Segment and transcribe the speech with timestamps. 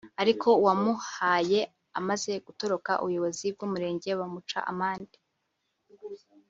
[0.21, 1.59] ariko uwabumuhaye
[1.99, 5.17] amaze gutoroka ubuyobozi bw’umurenge bumuca amande